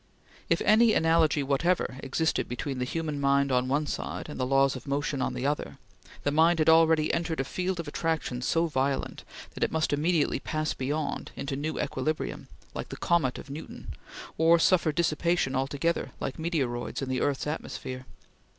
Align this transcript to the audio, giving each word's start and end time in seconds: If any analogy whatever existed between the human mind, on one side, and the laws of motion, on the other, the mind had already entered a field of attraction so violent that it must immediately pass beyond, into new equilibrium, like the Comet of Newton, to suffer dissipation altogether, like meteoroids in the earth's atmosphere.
If 0.49 0.63
any 0.65 0.93
analogy 0.93 1.43
whatever 1.43 1.97
existed 2.01 2.49
between 2.49 2.79
the 2.79 2.85
human 2.85 3.21
mind, 3.21 3.51
on 3.51 3.67
one 3.67 3.85
side, 3.85 4.29
and 4.29 4.39
the 4.39 4.47
laws 4.47 4.75
of 4.75 4.87
motion, 4.87 5.21
on 5.21 5.35
the 5.35 5.45
other, 5.45 5.77
the 6.23 6.31
mind 6.31 6.57
had 6.57 6.69
already 6.69 7.13
entered 7.13 7.39
a 7.39 7.43
field 7.43 7.79
of 7.79 7.87
attraction 7.87 8.41
so 8.41 8.65
violent 8.65 9.23
that 9.53 9.63
it 9.63 9.71
must 9.71 9.93
immediately 9.93 10.39
pass 10.39 10.73
beyond, 10.73 11.29
into 11.35 11.55
new 11.55 11.79
equilibrium, 11.79 12.47
like 12.73 12.89
the 12.89 12.97
Comet 12.97 13.37
of 13.37 13.51
Newton, 13.51 13.93
to 14.39 14.57
suffer 14.57 14.91
dissipation 14.91 15.55
altogether, 15.55 16.09
like 16.19 16.39
meteoroids 16.39 17.03
in 17.03 17.07
the 17.07 17.21
earth's 17.21 17.45
atmosphere. 17.45 18.07